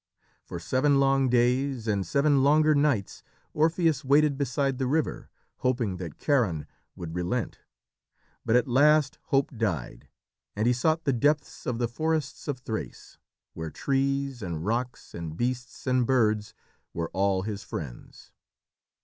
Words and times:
For 0.43 0.59
seven 0.59 0.99
long 0.99 1.29
days 1.29 1.87
and 1.87 2.03
seven 2.07 2.41
longer 2.41 2.73
nights 2.73 3.21
Orpheus 3.53 4.03
waited 4.03 4.35
beside 4.35 4.79
the 4.79 4.87
river, 4.87 5.29
hoping 5.57 5.97
that 5.97 6.17
Charon 6.17 6.65
would 6.95 7.13
relent, 7.13 7.59
but 8.43 8.55
at 8.55 8.67
last 8.67 9.19
hope 9.25 9.55
died, 9.55 10.07
and 10.55 10.65
he 10.65 10.73
sought 10.73 11.03
the 11.03 11.13
depths 11.13 11.67
of 11.67 11.77
the 11.77 11.87
forests 11.87 12.47
of 12.47 12.57
Thrace, 12.61 13.19
where 13.53 13.69
trees 13.69 14.41
and 14.41 14.65
rocks 14.65 15.13
and 15.13 15.37
beasts 15.37 15.85
and 15.85 16.07
birds 16.07 16.55
were 16.95 17.11
all 17.13 17.43
his 17.43 17.61
friends. 17.63 18.31